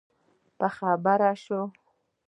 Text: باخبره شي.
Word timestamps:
باخبره 0.59 1.31
شي. 1.43 1.59